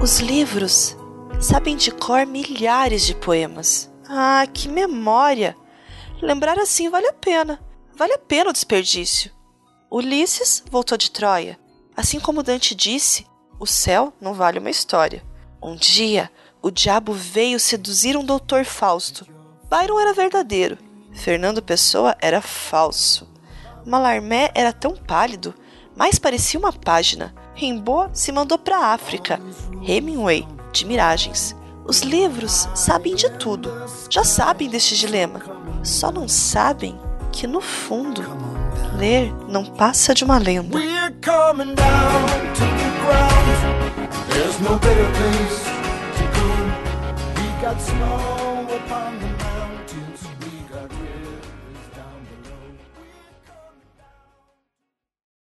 Os 0.00 0.20
livros 0.20 0.96
sabem 1.40 1.74
de 1.76 1.90
cor 1.90 2.26
milhares 2.26 3.04
de 3.06 3.14
poemas. 3.14 3.90
Ah, 4.08 4.46
que 4.46 4.68
memória! 4.68 5.56
Lembrar 6.20 6.58
assim 6.58 6.90
vale 6.90 7.08
a 7.08 7.12
pena. 7.12 7.60
Vale 7.94 8.12
a 8.12 8.18
pena 8.18 8.50
o 8.50 8.52
desperdício. 8.52 9.32
Ulisses 9.90 10.62
voltou 10.70 10.98
de 10.98 11.10
Troia. 11.10 11.58
Assim 11.96 12.20
como 12.20 12.42
Dante 12.42 12.74
disse, 12.74 13.26
o 13.58 13.66
céu 13.66 14.12
não 14.20 14.34
vale 14.34 14.58
uma 14.58 14.70
história. 14.70 15.24
Um 15.62 15.74
dia, 15.74 16.30
o 16.60 16.70
diabo 16.70 17.12
veio 17.12 17.58
seduzir 17.58 18.16
um 18.16 18.24
doutor 18.24 18.64
Fausto. 18.64 19.26
Byron 19.68 19.98
era 19.98 20.12
verdadeiro, 20.12 20.78
Fernando 21.12 21.62
Pessoa 21.62 22.14
era 22.20 22.40
falso. 22.42 23.26
Malarmé 23.86 24.50
era 24.52 24.72
tão 24.72 24.96
pálido, 24.96 25.54
mais 25.96 26.18
parecia 26.18 26.58
uma 26.58 26.72
página. 26.72 27.32
Rimbaud 27.54 28.10
se 28.18 28.32
mandou 28.32 28.58
para 28.58 28.76
a 28.76 28.92
África. 28.92 29.40
Hemingway, 29.80 30.46
de 30.72 30.84
Miragens. 30.84 31.54
Os 31.86 32.00
livros 32.00 32.68
sabem 32.74 33.14
de 33.14 33.30
tudo, 33.30 33.72
já 34.10 34.24
sabem 34.24 34.68
deste 34.68 34.96
dilema. 34.96 35.40
Só 35.84 36.10
não 36.10 36.26
sabem 36.26 36.98
que, 37.30 37.46
no 37.46 37.60
fundo, 37.60 38.24
ler 38.98 39.32
não 39.48 39.64
passa 39.64 40.12
de 40.12 40.24
uma 40.24 40.36
lenda. 40.36 40.76
There's 44.28 44.60
no 44.60 44.78
better 44.78 45.10
place 45.12 45.64
to 46.18 46.24
go. 46.34 46.48
We 47.36 47.46
got 47.62 47.80
snow 47.80 48.66
upon 48.68 49.18
the. 49.18 49.35